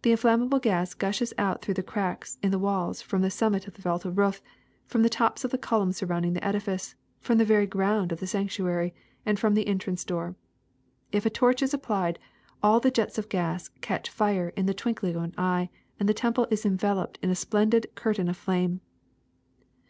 The 0.00 0.12
inflammable 0.12 0.60
gas 0.60 0.94
gushes 0.94 1.34
out 1.36 1.60
through 1.60 1.74
the 1.74 1.82
cracks 1.82 2.38
in 2.42 2.52
the 2.52 2.58
walls, 2.58 3.02
from 3.02 3.20
the 3.20 3.28
summit 3.30 3.68
of 3.68 3.74
the 3.74 3.82
vaulted 3.82 4.16
roof, 4.16 4.40
from 4.86 5.02
the 5.02 5.10
tops 5.10 5.44
of 5.44 5.50
the 5.50 5.58
columns 5.58 5.98
surround 5.98 6.24
ing 6.24 6.32
the 6.32 6.42
edifice, 6.42 6.94
from 7.20 7.36
the 7.36 7.44
very 7.44 7.66
ground 7.66 8.10
of 8.10 8.18
the 8.18 8.24
sanctu 8.24 8.66
ary, 8.66 8.94
and 9.26 9.38
from 9.38 9.52
the 9.52 9.66
entrance 9.68 10.04
door. 10.06 10.36
If 11.12 11.26
a 11.26 11.28
torch 11.28 11.60
is 11.60 11.74
ap 11.74 11.82
plied, 11.82 12.18
all 12.62 12.80
these 12.80 12.92
jets 12.92 13.18
of 13.18 13.28
gas 13.28 13.68
catch 13.82 14.08
fire 14.08 14.54
in 14.56 14.64
the 14.64 14.72
twinkling 14.72 15.16
of 15.16 15.22
an 15.22 15.34
eye 15.36 15.68
and 16.00 16.08
the 16.08 16.14
temple 16.14 16.46
is 16.50 16.64
enveloped 16.64 17.18
in 17.20 17.28
a 17.28 17.34
splendid 17.34 17.94
curtain 17.94 18.30
of 18.30 18.38
flame. 18.38 18.80